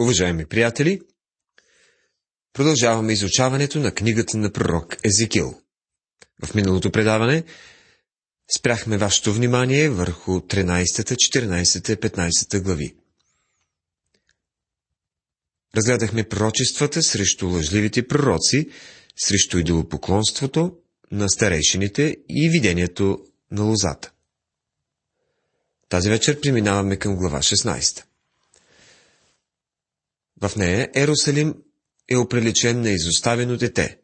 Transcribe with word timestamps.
Уважаеми 0.00 0.46
приятели, 0.46 1.00
продължаваме 2.52 3.12
изучаването 3.12 3.78
на 3.78 3.94
книгата 3.94 4.36
на 4.36 4.52
пророк 4.52 4.96
Езекил. 5.04 5.60
В 6.44 6.54
миналото 6.54 6.90
предаване 6.90 7.44
спряхме 8.56 8.98
вашето 8.98 9.32
внимание 9.34 9.90
върху 9.90 10.30
13, 10.40 10.84
14, 10.84 11.96
15 11.96 12.60
глави. 12.62 12.96
Разгледахме 15.76 16.28
пророчествата 16.28 17.02
срещу 17.02 17.48
лъжливите 17.48 18.08
пророци, 18.08 18.70
срещу 19.16 19.58
идолопоклонството 19.58 20.76
на 21.12 21.28
старейшините 21.28 22.16
и 22.28 22.48
видението 22.48 23.18
на 23.50 23.62
лозата. 23.62 24.12
Тази 25.88 26.10
вечер 26.10 26.40
преминаваме 26.40 26.96
към 26.96 27.16
глава 27.16 27.38
16. 27.38 28.04
В 30.42 30.56
нея 30.56 30.90
Ерусалим 30.94 31.54
е 32.08 32.16
оприличен 32.16 32.80
на 32.80 32.90
изоставено 32.90 33.56
дете, 33.56 33.98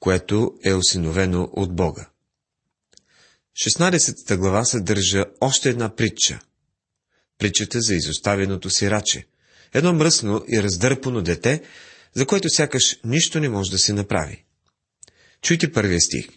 което 0.00 0.52
е 0.64 0.74
осиновено 0.74 1.48
от 1.52 1.76
Бога. 1.76 2.10
16 3.66 4.36
глава 4.36 4.64
съдържа 4.64 5.24
още 5.40 5.68
една 5.70 5.96
притча. 5.96 6.40
Притчата 7.38 7.80
за 7.80 7.94
изоставеното 7.94 8.70
сираче. 8.70 9.26
Едно 9.74 9.92
мръсно 9.92 10.44
и 10.48 10.62
раздърпано 10.62 11.22
дете, 11.22 11.62
за 12.14 12.26
което 12.26 12.48
сякаш 12.48 12.96
нищо 13.04 13.40
не 13.40 13.48
може 13.48 13.70
да 13.70 13.78
се 13.78 13.92
направи. 13.92 14.44
Чуйте 15.42 15.72
първия 15.72 16.00
стих. 16.00 16.28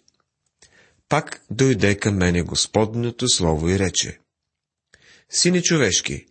Пак 1.10 1.42
дойде 1.52 1.98
към 1.98 2.16
мене 2.16 2.42
Господното 2.42 3.30
слово 3.30 3.70
и 3.70 3.80
рече. 3.80 4.20
Сине 5.30 5.62
човешки, 5.62 6.26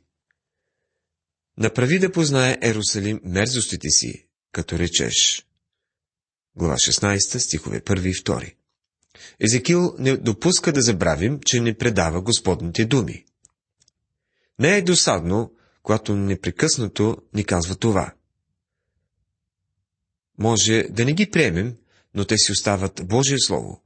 Направи 1.58 1.98
да 1.98 2.12
познае 2.12 2.58
Ерусалим 2.62 3.20
мерзостите 3.24 3.88
си, 3.90 4.26
като 4.52 4.78
речеш. 4.78 5.46
Глава 6.56 6.74
16, 6.74 7.38
стихове 7.38 7.80
1 7.80 8.06
и 8.06 8.14
2. 8.14 8.55
Езекил 9.41 9.94
не 9.98 10.16
допуска 10.16 10.72
да 10.72 10.83
забравим, 10.83 11.41
че 11.41 11.60
не 11.60 11.78
предава 11.78 12.22
Господните 12.22 12.84
думи. 12.84 13.24
Не 14.58 14.77
е 14.77 14.83
досадно, 14.83 15.52
когато 15.83 16.16
непрекъснато 16.16 17.16
ни 17.34 17.44
казва 17.44 17.77
това. 17.77 18.14
Може 20.38 20.83
да 20.90 21.05
не 21.05 21.12
ги 21.12 21.30
приемем, 21.30 21.77
но 22.14 22.24
те 22.24 22.38
си 22.38 22.52
остават 22.52 23.00
Божие 23.05 23.38
Слово. 23.38 23.83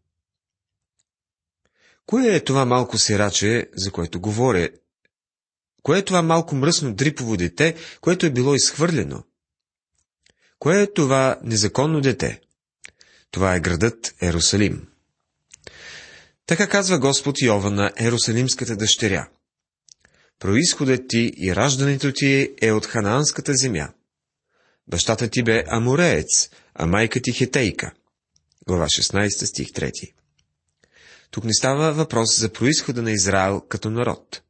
Кое 2.06 2.34
е 2.34 2.44
това 2.44 2.64
малко 2.64 2.98
сираче, 2.98 3.70
за 3.76 3.90
което 3.90 4.20
говоря 4.20 4.68
Кое 5.82 5.98
е 5.98 6.04
това 6.04 6.22
малко 6.22 6.54
мръсно 6.54 6.94
дрипово 6.94 7.36
дете, 7.36 7.74
което 8.00 8.26
е 8.26 8.30
било 8.30 8.54
изхвърлено? 8.54 9.24
Кое 10.58 10.82
е 10.82 10.92
това 10.92 11.38
незаконно 11.42 12.00
дете? 12.00 12.40
Това 13.30 13.54
е 13.54 13.60
градът 13.60 14.14
Ерусалим. 14.22 14.88
Така 16.46 16.68
казва 16.68 16.98
Господ 16.98 17.42
Йова 17.42 17.70
на 17.70 17.92
Ерусалимската 17.96 18.76
дъщеря. 18.76 19.28
Происходът 20.38 21.00
ти 21.08 21.32
и 21.36 21.56
раждането 21.56 22.12
ти 22.12 22.54
е 22.62 22.72
от 22.72 22.86
ханаанската 22.86 23.54
земя. 23.54 23.88
Бащата 24.88 25.28
ти 25.28 25.42
бе 25.42 25.64
амореец, 25.66 26.50
а 26.74 26.86
майка 26.86 27.22
ти 27.22 27.32
хетейка. 27.32 27.92
Глава 28.66 28.86
16, 28.86 29.44
стих 29.44 29.68
3. 29.68 30.12
Тук 31.30 31.44
не 31.44 31.54
става 31.54 31.92
въпрос 31.92 32.38
за 32.38 32.52
происхода 32.52 33.02
на 33.02 33.12
Израел 33.12 33.60
като 33.60 33.90
народ. 33.90 34.42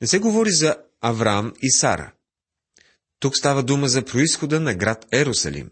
Не 0.00 0.06
се 0.06 0.18
говори 0.18 0.50
за 0.50 0.76
Авраам 1.00 1.52
и 1.62 1.70
Сара. 1.70 2.12
Тук 3.20 3.36
става 3.36 3.62
дума 3.62 3.88
за 3.88 4.04
происхода 4.04 4.60
на 4.60 4.74
град 4.74 5.06
Ерусалим. 5.12 5.70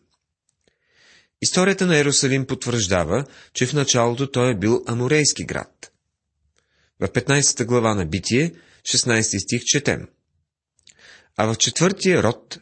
Историята 1.43 1.87
на 1.87 1.97
Ерусалим 1.97 2.47
потвърждава, 2.47 3.25
че 3.53 3.67
в 3.67 3.73
началото 3.73 4.31
той 4.31 4.51
е 4.51 4.59
бил 4.59 4.83
аморейски 4.87 5.45
град. 5.45 5.93
В 7.01 7.09
15 7.09 7.65
глава 7.65 7.95
на 7.95 8.07
Битие, 8.07 8.53
16 8.83 9.39
стих 9.39 9.63
четем. 9.65 10.09
А 11.37 11.47
в 11.47 11.57
четвъртия 11.57 12.23
род, 12.23 12.59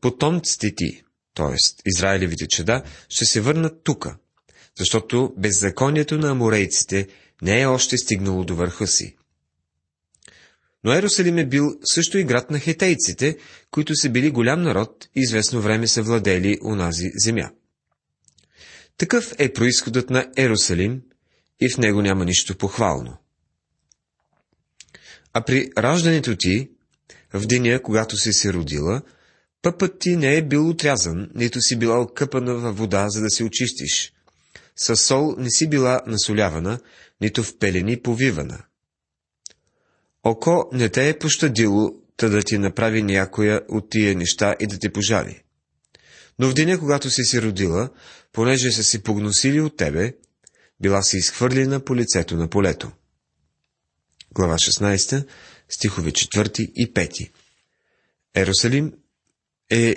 потомците 0.00 0.74
ти, 0.74 1.02
т.е. 1.34 1.56
Израилевите 1.86 2.46
чеда, 2.48 2.82
ще 3.08 3.24
се 3.24 3.40
върнат 3.40 3.84
тука, 3.84 4.16
защото 4.78 5.34
беззаконието 5.36 6.18
на 6.18 6.30
аморейците 6.30 7.08
не 7.42 7.60
е 7.60 7.66
още 7.66 7.96
стигнало 7.96 8.44
до 8.44 8.56
върха 8.56 8.86
си. 8.86 9.17
Но 10.84 10.92
Ерусалим 10.92 11.38
е 11.38 11.46
бил 11.46 11.78
също 11.84 12.18
и 12.18 12.24
град 12.24 12.50
на 12.50 12.58
хетейците, 12.58 13.36
които 13.70 13.96
са 13.96 14.10
били 14.10 14.30
голям 14.30 14.62
народ 14.62 15.08
и 15.16 15.20
известно 15.20 15.60
време 15.60 15.86
са 15.86 16.02
владели 16.02 16.58
унази 16.62 17.10
земя. 17.14 17.50
Такъв 18.96 19.34
е 19.38 19.52
происходът 19.52 20.10
на 20.10 20.26
Ерусалим 20.36 21.02
и 21.60 21.70
в 21.70 21.78
него 21.78 22.02
няма 22.02 22.24
нищо 22.24 22.58
похвално. 22.58 23.16
А 25.32 25.44
при 25.44 25.70
раждането 25.78 26.36
ти, 26.36 26.70
в 27.32 27.46
деня, 27.46 27.82
когато 27.82 28.16
си 28.16 28.32
се 28.32 28.52
родила, 28.52 29.02
пъпът 29.62 29.98
ти 29.98 30.16
не 30.16 30.36
е 30.36 30.42
бил 30.42 30.68
отрязан, 30.68 31.30
нито 31.34 31.60
си 31.60 31.78
била 31.78 32.00
окъпана 32.00 32.54
във 32.54 32.78
вода, 32.78 33.08
за 33.08 33.20
да 33.20 33.30
се 33.30 33.44
очистиш. 33.44 34.12
Със 34.76 35.00
сол 35.00 35.34
не 35.38 35.50
си 35.50 35.68
била 35.68 36.00
насолявана, 36.06 36.80
нито 37.20 37.42
в 37.42 37.58
пелени 37.58 38.02
повивана. 38.02 38.64
Око 40.24 40.68
не 40.72 40.88
те 40.88 41.08
е 41.08 41.18
пощадило, 41.18 41.90
та 42.16 42.28
да 42.28 42.42
ти 42.42 42.58
направи 42.58 43.02
някоя 43.02 43.60
от 43.68 43.90
тия 43.90 44.14
неща 44.14 44.56
и 44.60 44.66
да 44.66 44.78
те 44.78 44.92
пожали. 44.92 45.42
Но 46.38 46.48
в 46.48 46.54
деня, 46.54 46.78
когато 46.78 47.10
си 47.10 47.22
се 47.22 47.42
родила, 47.42 47.90
понеже 48.32 48.72
са 48.72 48.84
си 48.84 49.02
погносили 49.02 49.60
от 49.60 49.76
тебе, 49.76 50.12
била 50.80 51.02
си 51.02 51.16
изхвърлена 51.16 51.84
по 51.84 51.96
лицето 51.96 52.36
на 52.36 52.48
полето. 52.48 52.90
Глава 54.34 54.54
16, 54.54 55.26
стихове 55.68 56.10
4 56.10 56.60
и 56.60 56.94
5. 56.94 57.30
Ерусалим 58.34 58.92
е 59.70 59.96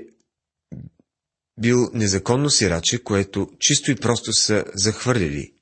бил 1.59 1.89
незаконно 1.93 2.49
сираче, 2.49 3.03
което 3.03 3.49
чисто 3.59 3.91
и 3.91 3.95
просто 3.95 4.33
са 4.33 4.65
захвърлили. 4.73 5.53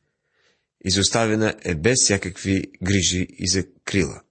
Изоставена 0.85 1.55
е 1.61 1.75
без 1.75 2.03
всякакви 2.03 2.63
грижи 2.83 3.27
и 3.29 3.47
закрила. 3.47 4.21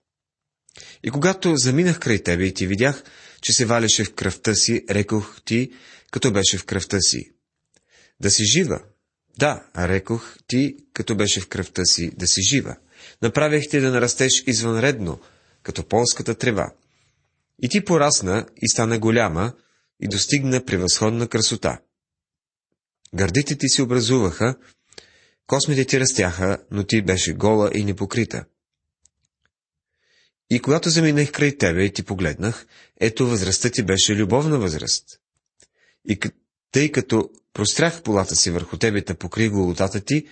И 1.03 1.11
когато 1.11 1.57
заминах 1.57 1.99
край 1.99 2.23
тебе 2.23 2.45
и 2.45 2.55
ти 2.55 2.67
видях, 2.67 3.03
че 3.43 3.53
се 3.53 3.65
валеше 3.65 4.05
в 4.05 4.15
кръвта 4.15 4.55
си, 4.55 4.85
рекох 4.91 5.41
ти, 5.45 5.71
като 6.11 6.33
беше 6.33 6.59
в 6.59 6.65
кръвта 6.65 7.01
си. 7.01 7.33
Да 8.21 8.31
си 8.31 8.45
жива. 8.45 8.81
Да, 9.39 9.65
рекох 9.79 10.37
ти, 10.47 10.77
като 10.93 11.17
беше 11.17 11.41
в 11.41 11.49
кръвта 11.49 11.85
си, 11.85 12.11
да 12.17 12.27
си 12.27 12.41
жива. 12.51 12.77
Направих 13.23 13.69
ти 13.69 13.81
да 13.81 13.91
нарастеш 13.91 14.43
извънредно, 14.47 15.21
като 15.63 15.89
полската 15.89 16.35
трева. 16.35 16.73
И 17.63 17.69
ти 17.69 17.85
порасна 17.85 18.47
и 18.57 18.69
стана 18.69 18.99
голяма 18.99 19.53
и 20.01 20.09
достигна 20.09 20.65
превъзходна 20.65 21.29
красота. 21.29 21.79
Гърдите 23.15 23.59
ти 23.59 23.69
се 23.69 23.83
образуваха, 23.83 24.57
космите 25.47 25.85
ти 25.85 26.01
растяха, 26.01 26.59
но 26.71 26.85
ти 26.85 27.03
беше 27.03 27.33
гола 27.33 27.71
и 27.75 27.85
непокрита. 27.85 28.45
И 30.51 30.61
когато 30.61 30.91
заминах 30.91 31.33
край 31.33 31.57
тебе 31.57 31.85
и 31.85 31.93
ти 31.93 32.03
погледнах, 32.03 32.67
ето 33.01 33.27
възрастта 33.27 33.71
ти 33.71 33.83
беше 33.83 34.17
любовна 34.17 34.59
възраст. 34.59 35.05
И 36.09 36.19
тъй 36.73 36.93
като 36.93 37.31
прострях 37.53 38.03
полата 38.03 38.37
си 38.37 38.51
върху 38.51 38.77
тебе 38.77 39.01
да 39.01 39.15
покри 39.15 39.49
голотата 39.49 40.01
ти, 40.01 40.29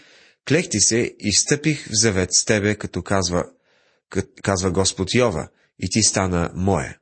клех 0.48 0.68
ти 0.68 0.80
се 0.80 1.14
и 1.18 1.32
стъпих 1.32 1.86
в 1.86 1.90
завет 1.92 2.28
с 2.32 2.44
тебе, 2.44 2.74
като 2.74 3.02
казва, 3.02 3.44
казва 4.42 4.70
Господ 4.70 5.14
Йова, 5.14 5.48
и 5.78 5.90
ти 5.90 6.02
стана 6.02 6.50
моя. 6.54 6.98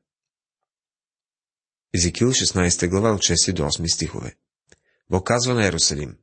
Езекил 1.95 2.31
16 2.31 2.89
глава 2.89 3.13
от 3.13 3.21
6 3.21 3.53
до 3.53 3.63
8 3.63 3.95
стихове. 3.95 4.37
Бог 5.11 5.27
казва 5.27 5.55
на 5.55 5.67
Ерусалим, 5.67 6.17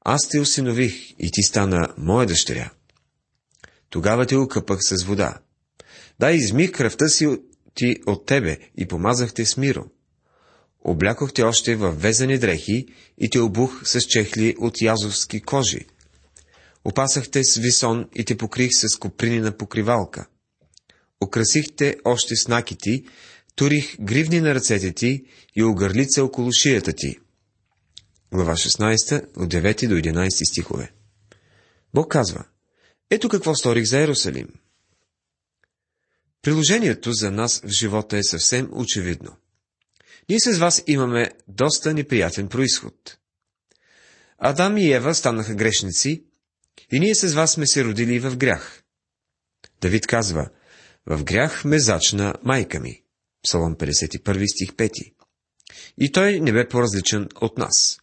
Аз 0.00 0.28
те 0.28 0.40
осинових 0.40 1.10
и 1.18 1.30
ти 1.32 1.42
стана 1.42 1.94
моя 1.98 2.26
дъщеря. 2.26 2.70
Тогава 3.90 4.26
те 4.26 4.36
окъпах 4.36 4.78
с 4.82 5.04
вода, 5.04 5.41
да, 6.22 6.32
измих 6.32 6.72
кръвта 6.72 7.08
си 7.08 7.28
ти 7.74 7.96
от 8.06 8.26
тебе 8.26 8.58
и 8.76 8.86
помазах 8.86 9.34
те 9.34 9.46
с 9.46 9.56
миро. 9.56 9.84
Облякох 10.84 11.32
те 11.32 11.42
още 11.42 11.76
в 11.76 11.92
везани 11.92 12.38
дрехи 12.38 12.86
и 13.18 13.30
те 13.30 13.40
обух 13.40 13.82
с 13.84 14.00
чехли 14.00 14.56
от 14.58 14.80
язовски 14.80 15.40
кожи. 15.40 15.86
Опасах 16.84 17.30
те 17.30 17.44
с 17.44 17.56
висон 17.56 18.08
и 18.14 18.24
те 18.24 18.36
покрих 18.36 18.70
с 18.72 18.96
копринина 18.96 19.56
покривалка. 19.56 20.26
Окрасих 21.20 21.64
те 21.76 21.96
още 22.04 22.36
с 22.36 22.48
накити, 22.48 23.04
турих 23.56 23.96
гривни 24.00 24.40
на 24.40 24.54
ръцете 24.54 24.92
ти 24.92 25.24
и 25.56 25.62
огърлица 25.62 26.24
около 26.24 26.52
шията 26.52 26.92
ти. 26.92 27.16
Глава 28.32 28.52
16, 28.52 29.36
от 29.36 29.52
9 29.52 29.88
до 29.88 29.94
11 29.94 30.50
стихове. 30.50 30.92
Бог 31.94 32.10
казва, 32.10 32.44
ето 33.10 33.28
какво 33.28 33.54
сторих 33.54 33.84
за 33.84 34.00
Ерусалим. 34.00 34.48
Приложението 36.42 37.12
за 37.12 37.30
нас 37.30 37.60
в 37.64 37.68
живота 37.68 38.18
е 38.18 38.22
съвсем 38.22 38.68
очевидно. 38.72 39.36
Ние 40.28 40.40
с 40.40 40.58
вас 40.58 40.82
имаме 40.86 41.30
доста 41.48 41.94
неприятен 41.94 42.48
происход. 42.48 43.18
Адам 44.38 44.78
и 44.78 44.92
Ева 44.92 45.14
станаха 45.14 45.54
грешници 45.54 46.24
и 46.92 47.00
ние 47.00 47.14
с 47.14 47.34
вас 47.34 47.52
сме 47.52 47.66
се 47.66 47.84
родили 47.84 48.18
в 48.18 48.36
грях. 48.36 48.82
Давид 49.80 50.06
казва, 50.06 50.50
в 51.06 51.24
грях 51.24 51.64
ме 51.64 51.78
зачна 51.78 52.34
майка 52.42 52.80
ми. 52.80 53.02
Псалом 53.42 53.76
51 53.76 54.46
стих 54.46 54.70
5. 54.70 55.12
И 55.98 56.12
той 56.12 56.40
не 56.40 56.52
бе 56.52 56.68
по-различен 56.68 57.28
от 57.40 57.58
нас. 57.58 57.98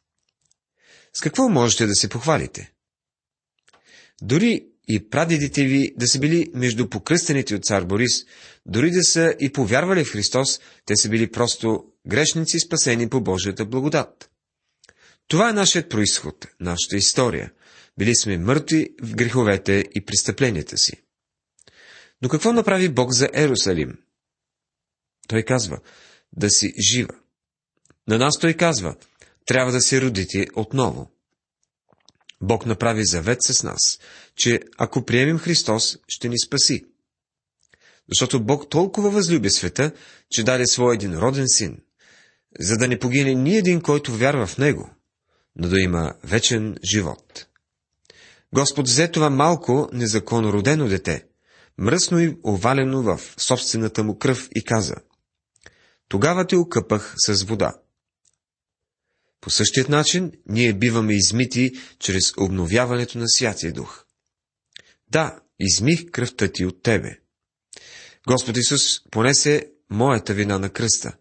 С 1.13 1.21
какво 1.21 1.49
можете 1.49 1.87
да 1.87 1.95
се 1.95 2.09
похвалите? 2.09 2.73
Дори 4.21 4.67
и 4.89 5.09
прадедите 5.09 5.63
ви 5.65 5.93
да 5.97 6.07
са 6.07 6.19
били 6.19 6.51
между 6.53 6.89
покръстените 6.89 7.55
от 7.55 7.65
цар 7.65 7.83
Борис, 7.83 8.25
дори 8.65 8.91
да 8.91 9.03
са 9.03 9.35
и 9.39 9.51
повярвали 9.51 10.03
в 10.03 10.11
Христос, 10.11 10.59
те 10.85 10.95
са 10.95 11.09
били 11.09 11.31
просто 11.31 11.85
грешници, 12.07 12.59
спасени 12.59 13.09
по 13.09 13.21
Божията 13.21 13.65
благодат. 13.65 14.29
Това 15.27 15.49
е 15.49 15.53
нашият 15.53 15.89
происход, 15.89 16.47
нашата 16.59 16.97
история. 16.97 17.51
Били 17.97 18.15
сме 18.15 18.37
мъртви 18.37 18.89
в 19.01 19.15
греховете 19.15 19.85
и 19.95 20.05
престъпленията 20.05 20.77
си. 20.77 20.93
Но 22.21 22.29
какво 22.29 22.53
направи 22.53 22.89
Бог 22.89 23.13
за 23.13 23.29
Ерусалим? 23.33 23.97
Той 25.27 25.43
казва, 25.43 25.79
да 26.33 26.49
си 26.49 26.73
жива. 26.91 27.13
На 28.07 28.17
нас 28.17 28.39
той 28.39 28.53
казва, 28.53 28.95
трябва 29.45 29.71
да 29.71 29.81
се 29.81 30.01
родите 30.01 30.47
отново. 30.55 31.11
Бог 32.41 32.65
направи 32.65 33.05
завет 33.05 33.43
с 33.43 33.63
нас, 33.63 33.99
че 34.35 34.59
ако 34.77 35.05
приемем 35.05 35.39
Христос, 35.39 35.97
ще 36.07 36.29
ни 36.29 36.39
спаси. 36.39 36.85
Защото 38.09 38.43
Бог 38.43 38.69
толкова 38.69 39.09
възлюби 39.09 39.49
света, 39.49 39.91
че 40.29 40.43
даде 40.43 40.67
своя 40.67 40.93
един 40.93 41.17
роден 41.17 41.45
син, 41.47 41.77
за 42.59 42.77
да 42.77 42.87
не 42.87 42.99
погине 42.99 43.33
ни 43.33 43.57
един, 43.57 43.81
който 43.81 44.13
вярва 44.13 44.47
в 44.47 44.57
Него, 44.57 44.89
но 45.55 45.67
да 45.67 45.79
има 45.79 46.13
вечен 46.23 46.77
живот. 46.83 47.45
Господ 48.53 48.87
взе 48.87 49.11
това 49.11 49.29
малко 49.29 49.89
незаконно 49.93 50.53
родено 50.53 50.87
дете, 50.87 51.25
мръсно 51.77 52.19
и 52.19 52.37
овалено 52.43 53.03
в 53.03 53.19
собствената 53.37 54.03
му 54.03 54.17
кръв 54.17 54.49
и 54.55 54.63
каза, 54.63 54.95
Тогава 56.09 56.47
те 56.47 56.55
окъпах 56.55 57.15
с 57.17 57.43
вода. 57.43 57.73
По 59.41 59.49
същият 59.49 59.89
начин 59.89 60.31
ние 60.45 60.73
биваме 60.73 61.13
измити 61.13 61.71
чрез 61.99 62.33
обновяването 62.37 63.17
на 63.17 63.29
Святия 63.29 63.73
Дух. 63.73 64.05
Да, 65.07 65.39
измих 65.59 66.11
кръвта 66.11 66.51
ти 66.51 66.65
от 66.65 66.83
тебе. 66.83 67.19
Господ 68.27 68.57
Исус 68.57 69.09
понесе 69.11 69.71
моята 69.89 70.33
вина 70.33 70.59
на 70.59 70.69
кръста. 70.69 71.17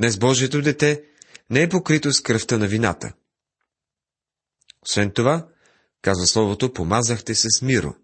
Днес 0.00 0.18
Божието 0.18 0.62
дете 0.62 1.04
не 1.50 1.62
е 1.62 1.68
покрито 1.68 2.12
с 2.12 2.20
кръвта 2.20 2.58
на 2.58 2.66
вината. 2.66 3.12
Освен 4.82 5.10
това, 5.10 5.48
казва 6.02 6.26
Словото, 6.26 6.72
помазахте 6.72 7.34
се 7.34 7.48
с 7.50 7.62
миро. 7.62 7.94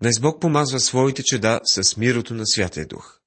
Днес 0.00 0.20
Бог 0.20 0.40
помазва 0.40 0.80
своите 0.80 1.22
чеда 1.22 1.60
с 1.64 1.96
мирото 1.96 2.34
на 2.34 2.46
Святия 2.46 2.86
Дух. 2.86 3.20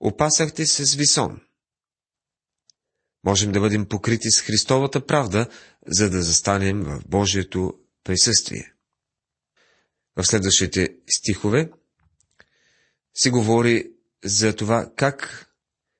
Опасахте 0.00 0.66
се 0.66 0.86
с 0.86 0.94
висон. 0.94 1.40
Можем 3.26 3.52
да 3.52 3.60
бъдем 3.60 3.86
покрити 3.86 4.30
с 4.30 4.40
Христовата 4.40 5.06
правда, 5.06 5.46
за 5.86 6.10
да 6.10 6.22
застанем 6.22 6.82
в 6.82 7.02
Божието 7.08 7.74
присъствие. 8.04 8.72
В 10.16 10.24
следващите 10.24 10.88
стихове 11.08 11.70
се 13.14 13.30
говори 13.30 13.90
за 14.24 14.56
това 14.56 14.90
как 14.96 15.46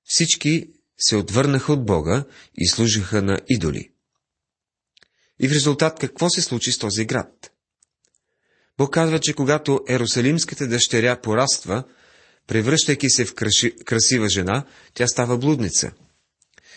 всички 0.05 0.70
се 0.99 1.17
отвърнаха 1.17 1.73
от 1.73 1.87
Бога 1.87 2.25
и 2.55 2.69
служиха 2.69 3.23
на 3.23 3.40
идоли. 3.49 3.90
И 5.40 5.49
в 5.49 5.52
резултат 5.52 5.99
какво 5.99 6.31
се 6.31 6.43
случи 6.43 6.72
с 6.72 6.79
този 6.79 7.05
град? 7.05 7.50
Бог 8.79 8.94
казва, 8.94 9.19
че 9.19 9.34
когато 9.34 9.81
Ерусалимската 9.88 10.69
дъщеря 10.69 11.20
пораства, 11.20 11.84
превръщайки 12.46 13.11
се 13.11 13.25
в 13.25 13.34
красива 13.84 14.29
жена, 14.29 14.64
тя 14.94 15.06
става 15.06 15.38
блудница– 15.38 15.93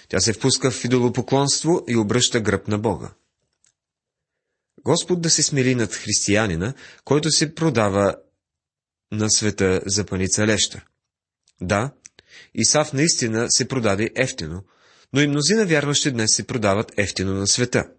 тя 0.10 0.20
се 0.20 0.34
впуска 0.34 0.72
в 0.72 0.86
идолопоклонство 0.86 1.84
и 1.88 1.98
обръща 1.98 2.42
гръб 2.42 2.68
на 2.68 2.80
Бога. 2.80 3.12
Господ 4.86 5.22
да 5.22 5.30
се 5.30 5.44
смири 5.44 5.76
над 5.76 5.94
християнина, 5.94 6.74
който 7.04 7.32
се 7.32 7.56
продава 7.56 8.16
на 9.12 9.30
света 9.30 9.82
за 9.86 10.06
паница 10.06 10.48
леща. 10.48 10.86
Да, 11.62 11.92
Исав 12.56 12.94
наистина 12.94 13.48
се 13.50 13.68
продаде 13.68 14.10
ефтино, 14.16 14.64
но 15.14 15.22
и 15.22 15.28
мнозина 15.28 15.66
вярващи 15.66 16.12
днес 16.12 16.30
се 16.36 16.48
продават 16.48 16.92
ефтино 16.98 17.34
на 17.34 17.48
света. 17.48 17.90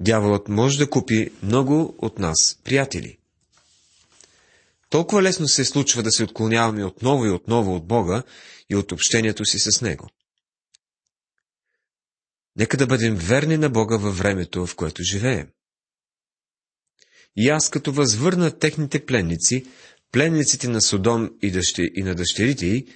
Дяволът 0.00 0.48
може 0.48 0.78
да 0.78 0.90
купи 0.90 1.30
много 1.42 1.94
от 1.98 2.18
нас 2.18 2.58
приятели. 2.64 3.18
Толкова 4.90 5.22
лесно 5.22 5.48
се 5.48 5.64
случва 5.64 6.02
да 6.02 6.10
се 6.10 6.24
отклоняваме 6.24 6.84
отново 6.84 7.26
и 7.26 7.30
отново 7.30 7.76
от 7.76 7.86
Бога 7.86 8.22
и 8.70 8.76
от 8.76 8.92
общението 8.92 9.44
си 9.44 9.58
с 9.58 9.80
Него. 9.80 10.08
Нека 12.58 12.76
да 12.76 12.86
бъдем 12.86 13.16
верни 13.16 13.56
на 13.56 13.70
Бога 13.70 13.96
във 13.96 14.18
времето, 14.18 14.66
в 14.66 14.76
което 14.76 15.02
живеем. 15.02 15.48
И 17.36 17.48
аз, 17.48 17.70
като 17.70 17.92
възвърна 17.92 18.58
техните 18.58 19.06
пленници, 19.06 19.66
пленниците 20.12 20.68
на 20.68 20.82
Содом 20.82 21.30
и, 21.42 21.50
дъще, 21.50 21.82
и 21.94 22.02
на 22.02 22.14
дъщерите 22.14 22.66
й, 22.66 22.86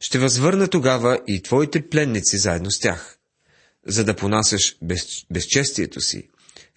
ще 0.00 0.18
възвърна 0.18 0.68
тогава 0.68 1.20
и 1.26 1.42
твоите 1.42 1.88
пленници 1.88 2.38
заедно 2.38 2.70
с 2.70 2.78
тях, 2.78 3.18
за 3.86 4.04
да 4.04 4.16
понасяш 4.16 4.76
без, 4.82 5.06
безчестието 5.32 6.00
си 6.00 6.28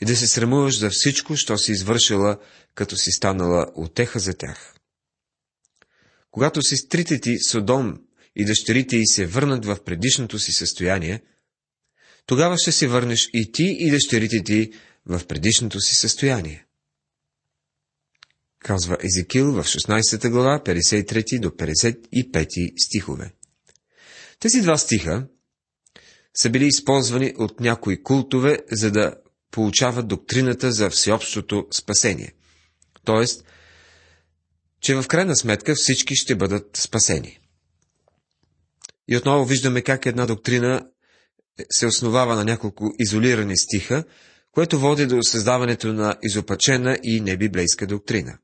и 0.01 0.05
да 0.05 0.15
се 0.15 0.27
срамуваш 0.27 0.79
за 0.79 0.89
всичко, 0.89 1.35
що 1.35 1.57
си 1.57 1.71
извършила, 1.71 2.39
като 2.75 2.95
си 2.95 3.11
станала 3.11 3.67
отеха 3.75 4.19
за 4.19 4.33
тях. 4.33 4.75
Когато 6.31 6.61
сестрите 6.61 7.19
ти 7.19 7.39
Содом 7.39 8.01
и 8.35 8.45
дъщерите 8.45 8.97
й 8.97 9.05
се 9.05 9.25
върнат 9.25 9.65
в 9.65 9.77
предишното 9.85 10.39
си 10.39 10.51
състояние, 10.51 11.21
тогава 12.25 12.57
ще 12.57 12.71
се 12.71 12.87
върнеш 12.87 13.29
и 13.33 13.51
ти 13.51 13.77
и 13.79 13.91
дъщерите 13.91 14.43
ти 14.43 14.71
в 15.05 15.25
предишното 15.27 15.79
си 15.79 15.95
състояние. 15.95 16.65
Казва 18.59 18.97
Езекил 19.03 19.51
в 19.51 19.63
16 19.63 20.29
глава, 20.29 20.61
53 20.65 21.39
до 21.39 21.49
55 21.49 22.73
стихове. 22.83 23.33
Тези 24.39 24.61
два 24.61 24.77
стиха 24.77 25.27
са 26.33 26.49
били 26.49 26.65
използвани 26.65 27.33
от 27.37 27.59
някои 27.59 28.03
култове, 28.03 28.59
за 28.71 28.91
да 28.91 29.15
получават 29.51 30.07
доктрината 30.07 30.71
за 30.71 30.89
всеобщото 30.89 31.67
спасение. 31.71 32.33
Тоест, 33.03 33.45
че 34.81 34.95
в 34.95 35.05
крайна 35.07 35.35
сметка 35.35 35.75
всички 35.75 36.15
ще 36.15 36.35
бъдат 36.35 36.77
спасени. 36.77 37.39
И 39.07 39.17
отново 39.17 39.45
виждаме 39.45 39.81
как 39.81 40.05
една 40.05 40.25
доктрина 40.25 40.87
се 41.71 41.85
основава 41.85 42.35
на 42.35 42.45
няколко 42.45 42.93
изолирани 42.99 43.57
стиха, 43.57 44.03
което 44.51 44.79
води 44.79 45.05
до 45.05 45.23
създаването 45.23 45.93
на 45.93 46.15
изопачена 46.23 46.99
и 47.03 47.21
небиблейска 47.21 47.87
доктрина. 47.87 48.37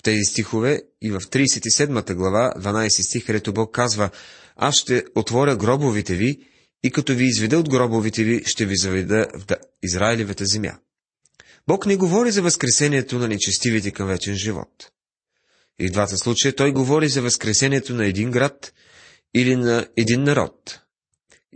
В 0.00 0.02
тези 0.02 0.24
стихове 0.24 0.82
и 1.02 1.10
в 1.10 1.20
37 1.20 2.14
глава, 2.14 2.54
12 2.58 2.88
стих, 2.88 3.26
където 3.26 3.52
Бог 3.52 3.74
казва 3.74 4.10
«Аз 4.56 4.74
ще 4.74 5.04
отворя 5.14 5.56
гробовите 5.56 6.14
ви 6.14 6.38
и 6.82 6.90
като 6.90 7.14
ви 7.14 7.24
изведа 7.24 7.58
от 7.58 7.70
гробовите 7.70 8.24
ви, 8.24 8.42
ще 8.44 8.66
ви 8.66 8.76
заведа 8.76 9.26
в 9.34 9.56
Израилевата 9.82 10.44
земя». 10.46 10.78
Бог 11.66 11.86
не 11.86 11.96
говори 11.96 12.30
за 12.30 12.42
възкресението 12.42 13.18
на 13.18 13.28
нечестивите 13.28 13.90
към 13.90 14.06
вечен 14.06 14.34
живот. 14.34 14.90
И 15.78 15.88
в 15.88 15.92
двата 15.92 16.16
случая 16.16 16.54
той 16.54 16.72
говори 16.72 17.08
за 17.08 17.22
възкресението 17.22 17.94
на 17.94 18.06
един 18.06 18.30
град 18.30 18.72
или 19.34 19.56
на 19.56 19.86
един 19.96 20.22
народ– 20.22 20.80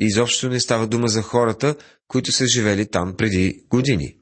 и 0.01 0.05
изобщо 0.07 0.49
не 0.49 0.61
става 0.61 0.87
дума 0.87 1.09
за 1.09 1.23
хората, 1.23 1.77
които 2.09 2.33
са 2.33 2.47
живели 2.47 2.91
там 2.91 3.17
преди 3.17 3.65
години. 3.71 4.17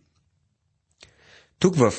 Тук 1.58 1.76
в 1.76 1.94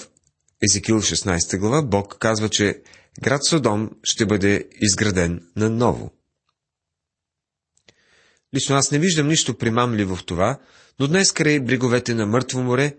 Езекил 0.70 1.02
16 1.02 1.60
глава 1.60 1.82
Бог 1.82 2.18
казва, 2.20 2.50
че 2.50 2.82
град 3.22 3.46
Содом 3.46 3.90
ще 4.04 4.26
бъде 4.26 4.70
изграден 4.82 5.48
наново. 5.56 6.12
Лично 8.56 8.76
аз 8.76 8.92
не 8.92 9.00
виждам 9.00 9.28
нищо 9.28 9.58
примамливо 9.58 10.16
в 10.16 10.26
това, 10.26 10.60
но 11.00 11.08
днес 11.08 11.32
край 11.32 11.60
бреговете 11.60 12.14
на 12.14 12.26
Мъртво 12.26 12.64
море, 12.64 12.98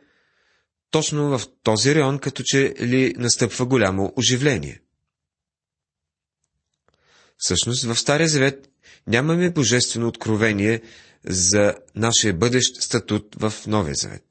точно 0.90 1.38
в 1.38 1.46
този 1.62 1.94
район, 1.94 2.18
като 2.18 2.42
че 2.46 2.74
ли 2.80 3.14
настъпва 3.16 3.66
голямо 3.66 4.12
оживление. 4.16 4.80
Всъщност, 7.38 7.84
в 7.84 7.96
Стария 7.96 8.28
Завет 8.28 8.68
нямаме 9.08 9.50
божествено 9.50 10.08
откровение 10.08 10.82
за 11.24 11.74
нашия 11.94 12.34
бъдещ 12.34 12.82
статут 12.82 13.36
в 13.38 13.54
Новия 13.66 13.94
Завет. 13.94 14.28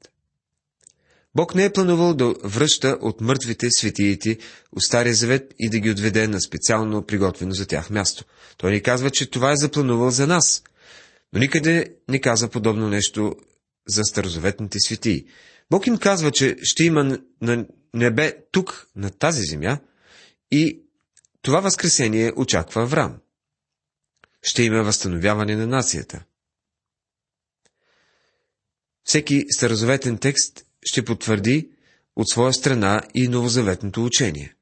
Бог 1.34 1.54
не 1.54 1.64
е 1.64 1.72
планувал 1.72 2.14
да 2.14 2.34
връща 2.44 2.98
от 3.00 3.20
мъртвите 3.20 3.70
светиите 3.70 4.38
от 4.72 4.82
Стария 4.82 5.14
завет 5.14 5.54
и 5.58 5.70
да 5.70 5.78
ги 5.78 5.90
отведе 5.90 6.28
на 6.28 6.40
специално 6.40 7.02
приготвено 7.02 7.52
за 7.52 7.66
тях 7.66 7.90
място. 7.90 8.24
Той 8.56 8.72
ни 8.72 8.82
казва, 8.82 9.10
че 9.10 9.30
това 9.30 9.52
е 9.52 9.56
запланувал 9.56 10.10
за 10.10 10.26
нас. 10.26 10.62
Но 11.32 11.40
никъде 11.40 11.94
не 12.08 12.20
каза 12.20 12.48
подобно 12.48 12.88
нещо 12.88 13.36
за 13.88 14.04
старозаветните 14.04 14.78
светии. 14.80 15.24
Бог 15.70 15.86
им 15.86 15.98
казва, 15.98 16.30
че 16.30 16.56
ще 16.62 16.84
има 16.84 17.18
на 17.42 17.66
небе 17.94 18.36
тук, 18.52 18.88
на 18.96 19.10
тази 19.10 19.42
земя, 19.42 19.78
и 20.50 20.80
това 21.42 21.60
възкресение 21.60 22.32
очаква 22.36 22.82
Авраам. 22.82 23.16
Ще 24.42 24.62
има 24.62 24.82
възстановяване 24.82 25.56
на 25.56 25.66
нацията. 25.66 26.24
Всеки 29.04 29.44
старозаветен 29.50 30.18
текст 30.18 30.64
ще 30.82 31.04
потвърди 31.04 31.70
от 32.16 32.28
своя 32.28 32.52
страна 32.52 33.02
и 33.14 33.28
новозаветното 33.28 34.04
учение. 34.04 34.54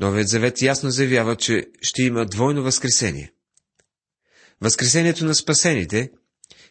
Новият 0.00 0.28
завет 0.28 0.62
ясно 0.62 0.90
заявява, 0.90 1.36
че 1.36 1.66
ще 1.82 2.02
има 2.02 2.26
двойно 2.26 2.62
възкресение. 2.62 3.32
Възкресението 4.60 5.24
на 5.24 5.34
спасените 5.34 6.10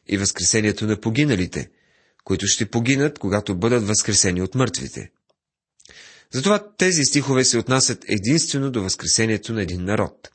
и 0.08 0.18
възкресението 0.18 0.86
на 0.88 1.00
погиналите, 1.02 1.70
които 2.24 2.48
ще 2.48 2.66
погинат, 2.72 3.20
когато 3.20 3.58
бъдат 3.58 3.88
възкресени 3.88 4.42
от 4.42 4.56
мъртвите. 4.56 5.12
Затова 6.34 6.72
тези 6.78 7.04
стихове 7.04 7.44
се 7.44 7.58
отнасят 7.58 8.06
единствено 8.08 8.72
до 8.72 8.84
възкресението 8.84 9.54
на 9.54 9.62
един 9.62 9.84
народ. 9.86 10.30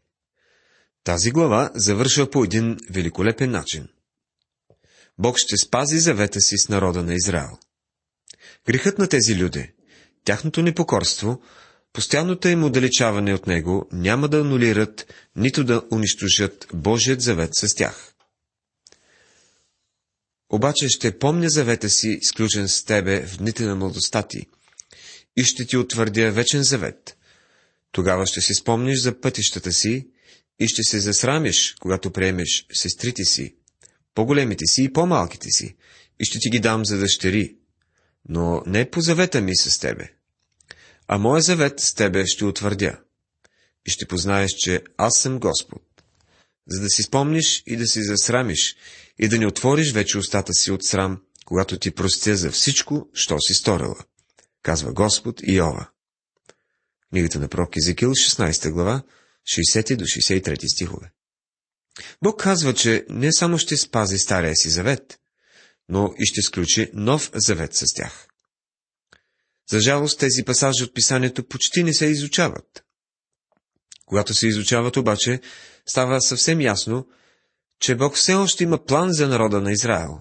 Тази 1.05 1.31
глава 1.31 1.71
завършва 1.75 2.31
по 2.31 2.45
един 2.45 2.77
великолепен 2.91 3.51
начин. 3.51 3.89
Бог 5.19 5.39
ще 5.39 5.57
спази 5.57 5.99
завета 5.99 6.41
си 6.41 6.59
с 6.59 6.69
народа 6.69 7.03
на 7.03 7.15
Израел. 7.15 7.59
Грехът 8.67 8.99
на 8.99 9.09
тези 9.09 9.37
люди, 9.37 9.73
тяхното 10.25 10.63
непокорство, 10.63 11.43
постоянното 11.93 12.49
им 12.49 12.65
отдалечаване 12.65 13.35
от 13.35 13.47
него 13.47 13.89
няма 13.93 14.29
да 14.29 14.41
анулират, 14.41 15.15
нито 15.37 15.65
да 15.65 15.83
унищожат 15.93 16.67
Божият 16.75 17.21
завет 17.21 17.51
с 17.55 17.75
тях. 17.75 18.15
Обаче 20.51 20.89
ще 20.89 21.19
помня 21.19 21.51
завета 21.51 21.91
си, 21.91 22.19
изключен 22.23 22.69
с 22.69 22.85
тебе 22.85 23.27
в 23.27 23.39
дните 23.39 23.65
на 23.65 23.75
младостта 23.75 24.23
ти, 24.23 24.47
и 25.37 25.45
ще 25.45 25.67
ти 25.67 25.77
утвърдя 25.77 26.33
вечен 26.33 26.63
завет. 26.63 27.17
Тогава 27.93 28.27
ще 28.27 28.41
си 28.41 28.55
спомниш 28.55 29.01
за 29.01 29.21
пътищата 29.21 29.73
си 29.73 30.09
и 30.59 30.69
ще 30.69 30.83
се 30.83 31.01
засрамиш, 31.01 31.75
когато 31.81 32.11
приемеш 32.11 32.67
сестрите 32.73 33.25
си, 33.25 33.57
по-големите 34.15 34.67
си 34.67 34.83
и 34.83 34.93
по-малките 34.93 35.49
си, 35.51 35.77
и 36.21 36.25
ще 36.25 36.39
ти 36.39 36.51
ги 36.51 36.61
дам 36.61 36.85
за 36.85 36.99
дъщери, 36.99 37.57
но 38.29 38.63
не 38.67 38.91
по 38.91 39.01
завета 39.01 39.41
ми 39.41 39.57
с 39.57 39.79
тебе. 39.79 40.13
А 41.09 41.19
моя 41.19 41.43
завет 41.43 41.81
с 41.81 41.95
тебе 41.95 42.27
ще 42.27 42.45
утвърдя. 42.45 43.01
И 43.87 43.91
ще 43.91 44.07
познаеш, 44.07 44.51
че 44.51 44.83
аз 44.97 45.19
съм 45.19 45.39
Господ. 45.39 45.83
За 46.67 46.81
да 46.81 46.89
си 46.89 47.03
спомниш 47.03 47.63
и 47.67 47.77
да 47.77 47.87
си 47.87 48.03
засрамиш, 48.03 48.77
и 49.19 49.29
да 49.29 49.39
не 49.39 49.47
отвориш 49.47 49.93
вече 49.93 50.19
устата 50.19 50.55
си 50.55 50.71
от 50.71 50.85
срам, 50.85 51.21
когато 51.45 51.79
ти 51.79 51.91
простя 51.91 52.37
за 52.37 52.51
всичко, 52.51 53.09
що 53.15 53.39
си 53.41 53.55
сторила, 53.55 54.05
казва 54.63 54.93
Господ 54.93 55.41
и 55.43 55.55
Йова. 55.55 55.89
Книгата 57.11 57.39
на 57.39 57.49
пророк 57.49 57.77
Езекил, 57.77 58.11
16 58.11 58.71
глава, 58.71 59.03
60 59.45 59.97
до 59.97 60.05
63 60.05 60.75
стихове. 60.75 61.13
Бог 62.23 62.43
казва, 62.43 62.75
че 62.75 63.07
не 63.09 63.33
само 63.33 63.59
ще 63.59 63.77
спази 63.77 64.19
стария 64.19 64.57
си 64.57 64.71
завет, 64.71 65.21
но 65.89 66.15
и 66.19 66.27
ще 66.27 66.43
сключи 66.43 66.91
нов 66.95 67.31
завет 67.35 67.75
с 67.75 67.95
тях. 67.95 68.29
За 69.71 69.81
жалост, 69.81 70.19
тези 70.19 70.45
пасажи 70.45 70.85
от 70.85 70.95
писанието 70.95 71.49
почти 71.49 71.85
не 71.85 71.95
се 71.95 72.07
изучават. 72.07 72.85
Когато 74.07 74.35
се 74.35 74.49
изучават 74.49 74.97
обаче, 74.97 75.41
става 75.87 76.21
съвсем 76.21 76.61
ясно, 76.61 77.07
че 77.81 77.95
Бог 77.95 78.17
все 78.17 78.35
още 78.35 78.65
има 78.65 78.85
план 78.85 79.13
за 79.13 79.29
народа 79.29 79.61
на 79.61 79.73
Израел. 79.73 80.21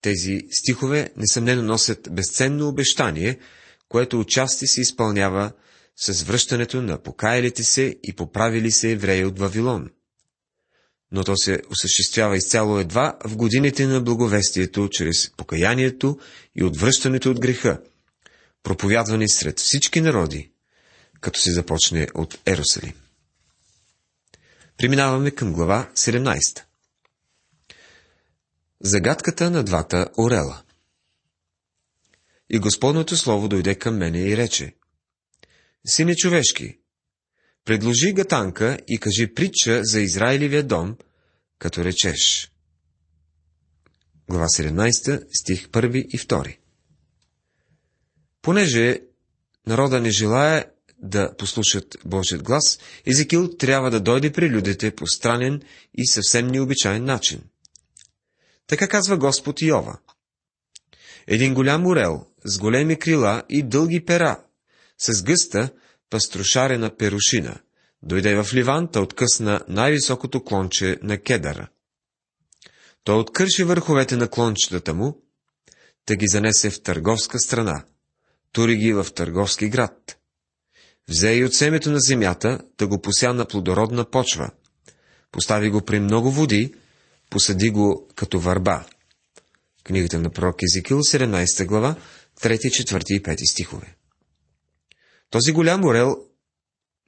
Тези 0.00 0.40
стихове 0.50 1.12
несъмнено 1.16 1.62
носят 1.62 2.08
безценно 2.12 2.68
обещание, 2.68 3.38
което 3.88 4.20
отчасти 4.20 4.66
се 4.66 4.80
изпълнява 4.80 5.52
с 5.96 6.22
връщането 6.22 6.82
на 6.82 7.02
покаялите 7.02 7.64
се 7.64 7.96
и 8.02 8.12
поправили 8.12 8.70
се 8.70 8.90
евреи 8.90 9.24
от 9.24 9.38
Вавилон 9.38 9.90
но 11.12 11.24
то 11.24 11.36
се 11.36 11.62
осъществява 11.70 12.36
изцяло 12.36 12.78
едва 12.78 13.18
в 13.24 13.36
годините 13.36 13.86
на 13.86 14.00
благовестието, 14.00 14.88
чрез 14.92 15.30
покаянието 15.36 16.18
и 16.54 16.64
отвръщането 16.64 17.30
от 17.30 17.40
греха, 17.40 17.80
проповядвани 18.62 19.28
сред 19.28 19.60
всички 19.60 20.00
народи, 20.00 20.50
като 21.20 21.40
се 21.40 21.52
започне 21.52 22.08
от 22.14 22.38
Ерусалим. 22.46 22.94
Преминаваме 24.78 25.30
към 25.30 25.52
глава 25.52 25.90
17. 25.94 26.62
Загадката 28.80 29.50
на 29.50 29.64
двата 29.64 30.08
орела 30.18 30.62
И 32.50 32.58
Господното 32.58 33.16
слово 33.16 33.48
дойде 33.48 33.74
към 33.74 33.96
мене 33.96 34.18
и 34.18 34.36
рече, 34.36 34.74
Сине 35.88 36.16
човешки, 36.16 36.78
Предложи 37.64 38.12
гатанка 38.12 38.78
и 38.88 38.98
кажи 38.98 39.34
притча 39.34 39.80
за 39.84 40.00
Израилевия 40.00 40.62
дом, 40.62 40.96
като 41.58 41.84
речеш. 41.84 42.52
Глава 44.28 44.46
17, 44.46 45.26
стих 45.40 45.68
1 45.68 45.96
и 45.96 46.18
2 46.18 46.56
Понеже 48.42 49.00
народа 49.66 50.00
не 50.00 50.10
желая 50.10 50.64
да 50.98 51.36
послушат 51.36 51.96
Божият 52.04 52.42
глас, 52.42 52.78
Езекил 53.06 53.56
трябва 53.56 53.90
да 53.90 54.00
дойде 54.00 54.32
при 54.32 54.50
людите 54.50 54.94
по 54.94 55.06
странен 55.06 55.62
и 55.94 56.06
съвсем 56.06 56.46
необичайен 56.46 57.04
начин. 57.04 57.42
Така 58.66 58.88
казва 58.88 59.16
Господ 59.16 59.62
Йова. 59.62 59.98
Един 61.26 61.54
голям 61.54 61.86
орел 61.86 62.26
с 62.44 62.58
големи 62.58 62.98
крила 62.98 63.42
и 63.48 63.62
дълги 63.62 64.04
пера, 64.04 64.45
с 64.98 65.22
гъста, 65.22 65.70
паструшарена 66.10 66.96
перушина. 66.96 67.58
Дойде 68.02 68.42
в 68.42 68.54
Ливан, 68.54 68.88
та 68.92 69.00
откъсна 69.00 69.60
най-високото 69.68 70.44
клонче 70.44 70.98
на 71.02 71.18
кедъра. 71.18 71.68
Той 73.04 73.18
откърши 73.18 73.64
върховете 73.64 74.16
на 74.16 74.28
клончетата 74.28 74.94
му, 74.94 75.22
да 76.06 76.16
ги 76.16 76.26
занесе 76.28 76.70
в 76.70 76.82
търговска 76.82 77.38
страна, 77.38 77.84
тури 78.52 78.76
ги 78.76 78.92
в 78.92 79.06
търговски 79.14 79.68
град. 79.68 80.18
Взе 81.08 81.32
и 81.32 81.44
от 81.44 81.54
семето 81.54 81.90
на 81.90 82.00
земята, 82.00 82.60
да 82.78 82.86
го 82.86 83.02
пося 83.02 83.34
на 83.34 83.46
плодородна 83.46 84.10
почва. 84.10 84.50
Постави 85.32 85.70
го 85.70 85.84
при 85.84 86.00
много 86.00 86.30
води, 86.30 86.74
посади 87.30 87.70
го 87.70 88.08
като 88.14 88.40
върба. 88.40 88.86
Книгата 89.84 90.18
на 90.18 90.30
пророк 90.30 90.56
Езекил, 90.62 90.98
17 90.98 91.66
глава, 91.66 91.96
3, 92.40 92.56
4 92.56 93.04
и 93.08 93.22
5 93.22 93.50
стихове. 93.50 93.96
Този 95.30 95.52
голям 95.52 95.84
орел 95.84 96.16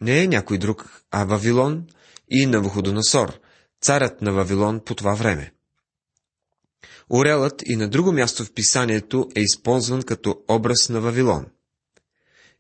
не 0.01 0.23
е 0.23 0.29
някой 0.29 0.59
друг, 0.59 1.03
а 1.11 1.25
Вавилон 1.25 1.87
и 2.31 2.47
Навуходоносор, 2.47 3.41
царят 3.81 4.23
на 4.23 4.33
Вавилон 4.33 4.81
по 4.85 4.95
това 4.95 5.15
време. 5.15 5.53
Орелът 7.11 7.63
и 7.67 7.77
на 7.77 7.89
друго 7.89 8.13
място 8.13 8.45
в 8.45 8.53
писанието 8.53 9.29
е 9.37 9.41
използван 9.41 10.03
като 10.03 10.43
образ 10.49 10.89
на 10.89 11.01
Вавилон. 11.01 11.47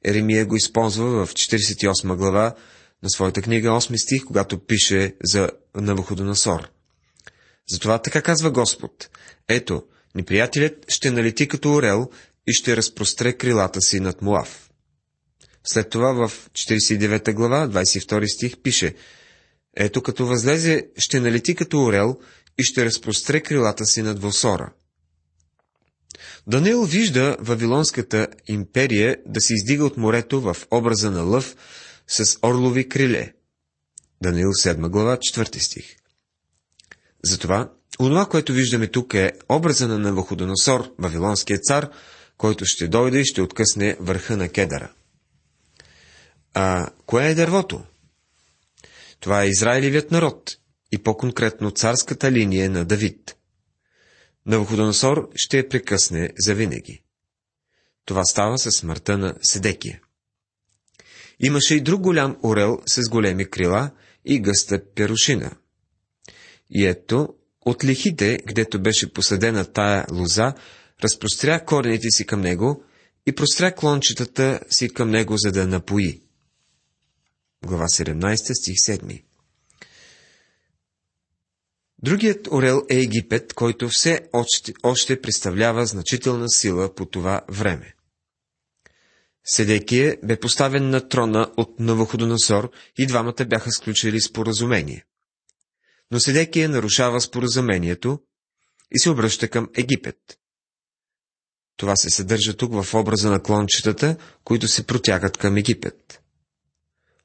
Еремия 0.04 0.46
го 0.46 0.56
използва 0.56 1.26
в 1.26 1.34
48 1.34 2.16
глава 2.16 2.54
на 3.02 3.10
своята 3.10 3.42
книга 3.42 3.68
8 3.68 3.96
стих, 3.96 4.24
когато 4.24 4.58
пише 4.58 5.14
за 5.24 5.50
Навуходоносор. 5.74 6.70
Затова 7.68 8.02
така 8.02 8.22
казва 8.22 8.50
Господ. 8.50 9.08
Ето, 9.48 9.82
неприятелят 10.14 10.84
ще 10.88 11.10
налети 11.10 11.48
като 11.48 11.72
орел 11.72 12.10
и 12.46 12.52
ще 12.52 12.76
разпростре 12.76 13.32
крилата 13.32 13.80
си 13.80 14.00
над 14.00 14.22
Муав. 14.22 14.67
След 15.72 15.90
това 15.90 16.12
в 16.12 16.50
49 16.52 17.32
глава, 17.32 17.68
22 17.68 18.34
стих 18.34 18.58
пише 18.62 18.94
Ето 19.76 20.02
като 20.02 20.26
възлезе, 20.26 20.86
ще 20.96 21.20
налети 21.20 21.54
като 21.54 21.82
орел 21.82 22.18
и 22.58 22.62
ще 22.64 22.84
разпростре 22.84 23.40
крилата 23.40 23.86
си 23.86 24.02
над 24.02 24.20
Восора. 24.22 24.72
Даниил 26.46 26.84
вижда 26.84 27.36
Вавилонската 27.40 28.28
империя 28.46 29.16
да 29.26 29.40
се 29.40 29.54
издига 29.54 29.84
от 29.84 29.96
морето 29.96 30.40
в 30.40 30.56
образа 30.70 31.10
на 31.10 31.22
лъв 31.22 31.56
с 32.06 32.38
орлови 32.42 32.88
криле. 32.88 33.32
Даниил 34.22 34.48
7 34.48 34.88
глава, 34.88 35.16
4 35.16 35.58
стих. 35.58 35.96
Затова, 37.24 37.72
онова, 38.00 38.26
което 38.26 38.52
виждаме 38.52 38.86
тук 38.86 39.14
е 39.14 39.32
образа 39.48 39.88
на 39.88 39.98
Навуходоносор, 39.98 40.94
Вавилонския 40.98 41.58
цар, 41.58 41.90
който 42.36 42.64
ще 42.66 42.88
дойде 42.88 43.20
и 43.20 43.24
ще 43.24 43.42
откъсне 43.42 43.96
върха 44.00 44.36
на 44.36 44.48
кедъра. 44.48 44.92
А 46.54 46.88
кое 47.06 47.28
е 47.28 47.34
дървото? 47.34 47.84
Това 49.20 49.42
е 49.42 49.48
Израилевият 49.48 50.10
народ 50.10 50.56
и 50.92 50.98
по-конкретно 50.98 51.70
царската 51.70 52.32
линия 52.32 52.70
на 52.70 52.84
Давид. 52.84 53.36
Навуходоносор 54.46 55.30
ще 55.34 55.58
я 55.58 55.68
прекъсне 55.68 56.30
завинаги. 56.38 57.02
Това 58.04 58.24
става 58.24 58.58
със 58.58 58.74
смъртта 58.74 59.18
на 59.18 59.34
Седекия. 59.42 60.00
Имаше 61.40 61.74
и 61.74 61.80
друг 61.80 62.00
голям 62.00 62.36
орел 62.42 62.78
с 62.86 63.08
големи 63.08 63.50
крила 63.50 63.90
и 64.24 64.40
гъста 64.40 64.82
перушина. 64.94 65.56
И 66.70 66.86
ето, 66.86 67.34
от 67.60 67.84
лихите, 67.84 68.38
гдето 68.46 68.82
беше 68.82 69.12
посадена 69.12 69.64
тая 69.64 70.06
лоза, 70.12 70.54
разпростря 71.04 71.64
корените 71.64 72.10
си 72.10 72.26
към 72.26 72.40
него 72.40 72.84
и 73.26 73.34
простря 73.34 73.74
клончетата 73.74 74.60
си 74.70 74.88
към 74.88 75.10
него, 75.10 75.34
за 75.36 75.52
да 75.52 75.66
напои. 75.66 76.22
Глава 77.66 77.84
17, 77.84 78.54
стих 78.54 78.76
7 78.76 79.22
Другият 82.02 82.46
орел 82.46 82.82
е 82.90 82.96
Египет, 82.96 83.54
който 83.54 83.88
все 83.88 84.20
още, 84.32 84.74
още 84.82 85.20
представлява 85.20 85.86
значителна 85.86 86.48
сила 86.48 86.94
по 86.94 87.06
това 87.06 87.40
време. 87.48 87.94
Седекия 89.44 90.16
бе 90.24 90.40
поставен 90.40 90.90
на 90.90 91.08
трона 91.08 91.52
от 91.56 91.80
Навуходоносор 91.80 92.70
и 92.98 93.06
двамата 93.06 93.44
бяха 93.48 93.70
сключили 93.70 94.20
споразумение. 94.20 95.04
Но 96.10 96.20
Седекия 96.20 96.68
нарушава 96.68 97.20
споразумението 97.20 98.20
и 98.90 98.98
се 98.98 99.10
обръща 99.10 99.48
към 99.48 99.68
Египет. 99.76 100.38
Това 101.76 101.96
се 101.96 102.10
съдържа 102.10 102.56
тук 102.56 102.82
в 102.82 102.94
образа 102.94 103.30
на 103.30 103.42
клончетата, 103.42 104.16
които 104.44 104.68
се 104.68 104.86
протягат 104.86 105.36
към 105.36 105.56
Египет. 105.56 106.20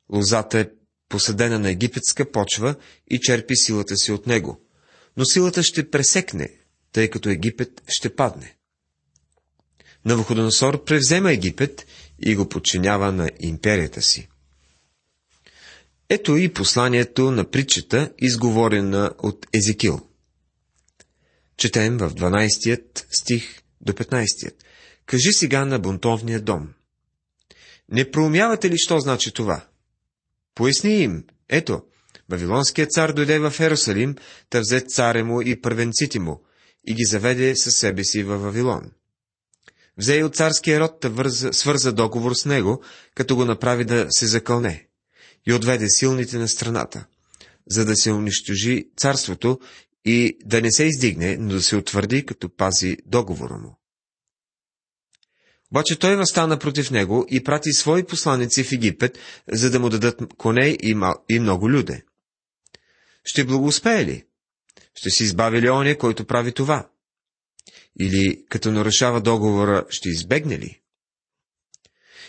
Лозата 0.09 0.59
е 0.59 0.69
посадена 1.09 1.59
на 1.59 1.69
египетска 1.69 2.31
почва 2.31 2.75
и 3.07 3.19
черпи 3.19 3.55
силата 3.55 3.97
си 3.97 4.11
от 4.11 4.27
него, 4.27 4.61
но 5.17 5.25
силата 5.25 5.63
ще 5.63 5.89
пресекне, 5.89 6.49
тъй 6.91 7.09
като 7.09 7.29
Египет 7.29 7.81
ще 7.87 8.15
падне. 8.15 8.55
Навуходоносор 10.05 10.83
превзема 10.83 11.31
Египет 11.31 11.85
и 12.19 12.35
го 12.35 12.49
подчинява 12.49 13.11
на 13.11 13.29
империята 13.39 14.01
си. 14.01 14.27
Ето 16.09 16.37
и 16.37 16.53
посланието 16.53 17.31
на 17.31 17.49
притчата, 17.51 18.13
изговорена 18.19 19.13
от 19.17 19.47
Езекил. 19.53 20.01
Четем 21.57 21.97
в 21.97 22.09
12 22.09 23.05
стих 23.09 23.61
до 23.81 23.93
15. 23.93 24.53
Кажи 25.05 25.33
сега 25.33 25.65
на 25.65 25.79
бунтовния 25.79 26.41
дом. 26.41 26.73
Не 27.89 28.11
проумявате 28.11 28.69
ли, 28.69 28.77
що 28.77 28.99
значи 28.99 29.31
това? 29.31 29.65
Поясни 30.55 30.97
им. 30.97 31.23
Ето, 31.49 31.81
Вавилонският 32.29 32.91
цар 32.91 33.11
дойде 33.11 33.39
в 33.39 33.59
Ерусалим, 33.59 34.15
да 34.51 34.61
взе 34.61 34.79
царя 34.79 35.25
му 35.25 35.41
и 35.41 35.61
първенците 35.61 36.19
му 36.19 36.41
и 36.87 36.93
ги 36.93 37.03
заведе 37.03 37.55
със 37.55 37.75
себе 37.75 38.03
си 38.03 38.23
във 38.23 38.41
Вавилон. 38.41 38.91
Взе 39.97 40.15
и 40.15 40.23
от 40.23 40.35
царския 40.35 40.79
род 40.79 40.97
да 41.01 41.09
върза, 41.09 41.53
свърза 41.53 41.91
договор 41.91 42.33
с 42.33 42.45
него, 42.45 42.83
като 43.15 43.35
го 43.35 43.45
направи 43.45 43.85
да 43.85 44.07
се 44.09 44.27
закълне, 44.27 44.87
и 45.47 45.53
отведе 45.53 45.85
силните 45.89 46.37
на 46.37 46.47
страната, 46.47 47.05
за 47.69 47.85
да 47.85 47.95
се 47.95 48.11
унищожи 48.11 48.89
царството 48.97 49.59
и 50.05 50.37
да 50.45 50.61
не 50.61 50.71
се 50.71 50.83
издигне, 50.83 51.37
но 51.37 51.53
да 51.53 51.61
се 51.61 51.75
утвърди, 51.75 52.25
като 52.25 52.55
пази 52.55 52.97
договора 53.05 53.57
му. 53.57 53.79
Обаче 55.73 55.99
той 55.99 56.15
възстана 56.15 56.59
против 56.59 56.91
него 56.91 57.25
и 57.29 57.43
прати 57.43 57.73
свои 57.73 58.03
посланици 58.03 58.63
в 58.63 58.71
Египет, 58.71 59.19
за 59.51 59.71
да 59.71 59.79
му 59.79 59.89
дадат 59.89 60.19
коне 60.37 60.77
и, 60.83 60.95
мал... 60.95 61.13
и 61.29 61.39
много 61.39 61.69
люде. 61.69 62.03
Ще 63.23 63.43
благоуспее 63.43 64.05
ли? 64.05 64.25
Ще 64.95 65.09
си 65.09 65.23
избави 65.23 65.61
ли 65.61 65.69
оня, 65.69 65.97
който 65.97 66.25
прави 66.25 66.53
това? 66.53 66.89
Или 67.99 68.45
като 68.49 68.71
нарушава 68.71 69.21
договора, 69.21 69.85
ще 69.89 70.09
избегне 70.09 70.59
ли? 70.59 70.81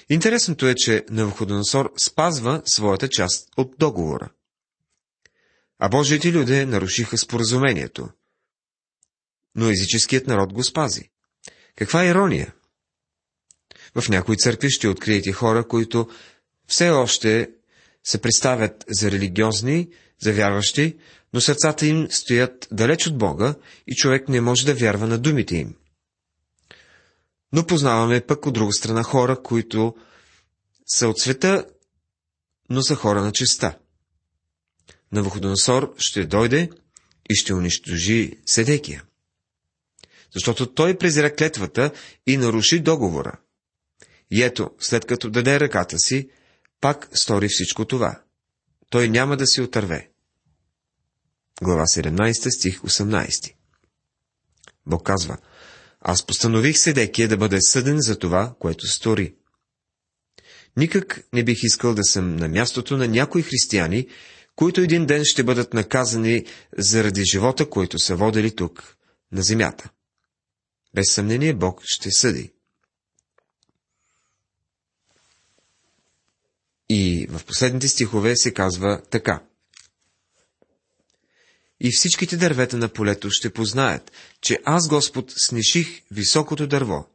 Интересното 0.09 0.67
е, 0.67 0.75
че 0.75 1.05
Навуходоносор 1.11 1.93
спазва 1.99 2.63
своята 2.65 3.09
част 3.09 3.49
от 3.57 3.75
договора. 3.79 4.31
А 5.79 5.89
Божиите 5.89 6.33
люди 6.33 6.65
нарушиха 6.65 7.19
споразумението. 7.19 8.09
Но 9.55 9.71
езическият 9.71 10.27
народ 10.27 10.53
го 10.53 10.64
спази. 10.64 11.11
Каква 11.77 12.05
ирония! 12.05 12.55
В 13.94 14.09
някои 14.09 14.37
църкви 14.37 14.70
ще 14.70 14.88
откриете 14.88 15.33
хора, 15.33 15.68
които 15.68 16.09
все 16.66 16.90
още 16.90 17.50
се 18.04 18.20
представят 18.20 18.85
за 18.88 19.11
религиозни, 19.11 19.88
за 20.20 20.33
вярващи, 20.33 20.96
но 21.33 21.40
сърцата 21.40 21.87
им 21.87 22.07
стоят 22.11 22.68
далеч 22.72 23.07
от 23.07 23.18
Бога 23.18 23.54
и 23.87 23.94
човек 23.94 24.28
не 24.28 24.40
може 24.40 24.66
да 24.66 24.74
вярва 24.74 25.07
на 25.07 25.18
думите 25.18 25.57
им. 25.57 25.74
Но 27.52 27.66
познаваме 27.66 28.20
пък 28.20 28.46
от 28.46 28.54
друга 28.54 28.72
страна 28.72 29.02
хора, 29.02 29.42
които 29.42 29.94
са 30.87 31.09
от 31.09 31.18
света, 31.18 31.66
но 32.70 32.83
са 32.83 32.94
хора 32.94 33.22
на 33.22 33.33
честа. 33.33 33.78
Навуходоносор 35.12 35.94
ще 35.98 36.24
дойде 36.24 36.70
и 37.30 37.35
ще 37.35 37.54
унищожи 37.54 38.38
Седекия. 38.46 39.04
Защото 40.35 40.74
той 40.74 40.98
презира 40.98 41.35
клетвата 41.35 41.90
и 42.26 42.37
наруши 42.37 42.80
договора. 42.80 43.38
И 44.31 44.43
ето, 44.43 44.71
след 44.79 45.05
като 45.05 45.31
даде 45.31 45.61
ръката 45.61 45.99
си, 45.99 46.29
пак 46.81 47.09
стори 47.13 47.49
всичко 47.49 47.85
това. 47.85 48.21
Той 48.91 49.09
няма 49.09 49.37
да 49.37 49.47
се 49.47 49.63
отърве. 49.63 50.11
Глава 51.63 51.83
17, 51.83 52.59
стих 52.59 52.81
18 52.81 53.55
Бог 54.87 55.07
казва, 55.07 55.39
аз 56.01 56.27
постанових 56.27 56.79
Седекия 56.79 57.29
да 57.29 57.37
бъде 57.37 57.59
съден 57.61 58.01
за 58.01 58.19
това, 58.19 58.55
което 58.59 58.87
стори. 58.87 59.35
Никак 60.77 61.21
не 61.33 61.45
бих 61.45 61.63
искал 61.63 61.95
да 61.95 62.05
съм 62.05 62.37
на 62.37 62.49
мястото 62.49 62.97
на 62.97 63.09
някои 63.09 63.43
християни, 63.43 64.09
които 64.57 64.81
един 64.81 65.07
ден 65.07 65.23
ще 65.25 65.43
бъдат 65.43 65.75
наказани 65.75 66.47
заради 66.79 67.25
живота, 67.25 67.71
който 67.71 67.99
са 67.99 68.17
водили 68.17 68.57
тук, 68.57 68.97
на 69.33 69.43
земята. 69.43 69.91
Без 70.95 71.13
съмнение 71.13 71.55
Бог 71.55 71.81
ще 71.85 72.11
съди. 72.11 72.54
И 76.96 77.26
в 77.30 77.44
последните 77.44 77.88
стихове 77.88 78.37
се 78.37 78.54
казва 78.54 79.02
така. 79.11 79.42
И 81.80 81.90
всичките 81.92 82.37
дървета 82.37 82.76
на 82.76 82.88
полето 82.88 83.30
ще 83.30 83.52
познаят, 83.52 84.12
че 84.40 84.59
аз, 84.64 84.88
Господ, 84.88 85.33
сниших 85.37 86.02
високото 86.11 86.66
дърво, 86.66 87.07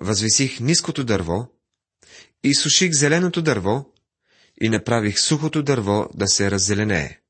възвисих 0.00 0.60
ниското 0.60 1.04
дърво, 1.04 1.46
и 2.44 2.54
суших 2.54 2.92
зеленото 2.92 3.42
дърво, 3.42 3.84
и 4.60 4.68
направих 4.68 5.18
сухото 5.20 5.62
дърво 5.62 6.08
да 6.14 6.28
се 6.28 6.50
раззеленее. 6.50 7.20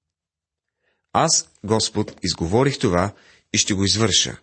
Аз, 1.12 1.48
Господ, 1.64 2.16
изговорих 2.22 2.78
това 2.78 3.14
и 3.52 3.58
ще 3.58 3.74
го 3.74 3.84
извърша. 3.84 4.36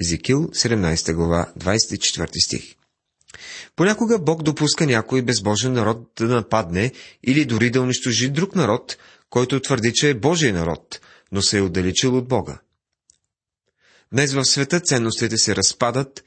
Езекил, 0.00 0.46
17 0.48 1.14
глава, 1.14 1.52
24 1.58 2.44
стих. 2.44 2.77
Понякога 3.76 4.18
Бог 4.18 4.42
допуска 4.42 4.86
някой 4.86 5.22
безбожен 5.22 5.72
народ 5.72 6.10
да 6.16 6.26
нападне 6.26 6.92
или 7.22 7.44
дори 7.44 7.70
да 7.70 7.80
унищожи 7.80 8.28
друг 8.28 8.54
народ, 8.54 8.96
който 9.30 9.60
твърди, 9.60 9.92
че 9.94 10.10
е 10.10 10.14
Божий 10.14 10.52
народ, 10.52 11.00
но 11.32 11.42
се 11.42 11.58
е 11.58 11.62
отдалечил 11.62 12.16
от 12.16 12.28
Бога. 12.28 12.58
Днес 14.12 14.32
в 14.32 14.44
света 14.44 14.80
ценностите 14.80 15.36
се 15.36 15.56
разпадат 15.56 16.24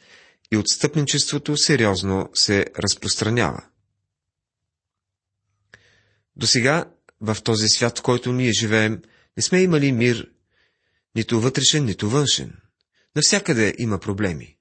и 0.51 0.57
отстъпничеството 0.57 1.57
сериозно 1.57 2.29
се 2.33 2.65
разпространява. 2.79 3.63
До 6.35 6.47
сега, 6.47 6.85
в 7.21 7.37
този 7.43 7.69
свят, 7.69 7.99
в 7.99 8.01
който 8.01 8.33
ние 8.33 8.51
живеем, 8.51 9.01
не 9.37 9.43
сме 9.43 9.61
имали 9.61 9.91
мир, 9.91 10.31
нито 11.15 11.41
вътрешен, 11.41 11.85
нито 11.85 12.09
външен. 12.09 12.57
Навсякъде 13.15 13.73
има 13.77 13.99
проблеми. 13.99 14.57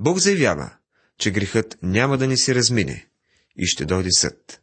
Бог 0.00 0.18
заявява, 0.18 0.76
че 1.18 1.30
грехът 1.30 1.78
няма 1.82 2.18
да 2.18 2.26
ни 2.26 2.36
се 2.36 2.54
размине 2.54 3.06
и 3.56 3.66
ще 3.66 3.84
дойде 3.84 4.10
съд. 4.12 4.60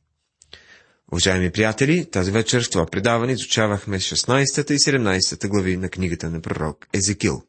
Уважаеми 1.11 1.51
приятели, 1.51 2.09
тази 2.11 2.31
вечер 2.31 2.63
в 2.63 2.69
това 2.69 2.85
предаване 2.85 3.33
изучавахме 3.33 3.99
16 3.99 4.71
и 4.71 4.79
17 4.79 5.47
глави 5.47 5.77
на 5.77 5.89
книгата 5.89 6.29
на 6.29 6.41
пророк 6.41 6.87
Езекил. 6.93 7.43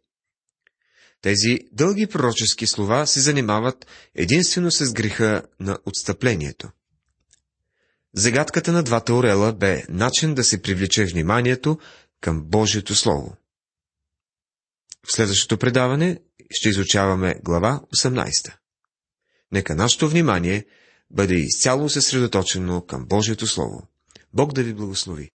Тези 1.22 1.58
дълги 1.72 2.06
пророчески 2.06 2.66
слова 2.66 3.06
се 3.06 3.20
занимават 3.20 3.86
единствено 4.14 4.70
с 4.70 4.92
греха 4.92 5.42
на 5.60 5.78
отстъплението. 5.86 6.70
Загадката 8.14 8.72
на 8.72 8.82
двата 8.82 9.14
орела 9.14 9.52
бе 9.52 9.84
начин 9.88 10.34
да 10.34 10.44
се 10.44 10.62
привлече 10.62 11.04
вниманието 11.04 11.78
към 12.20 12.42
Божието 12.44 12.94
Слово. 12.94 13.36
В 15.06 15.12
следващото 15.12 15.58
предаване 15.58 16.20
ще 16.50 16.68
изучаваме 16.68 17.34
глава 17.44 17.80
18. 17.96 18.54
Нека 19.52 19.74
нашето 19.74 20.08
внимание 20.08 20.64
бъде 21.10 21.34
изцяло 21.34 21.88
съсредоточено 21.88 22.80
към 22.86 23.06
Божието 23.06 23.46
Слово. 23.46 23.82
Бог 24.34 24.52
да 24.52 24.62
ви 24.62 24.74
благослови! 24.74 25.30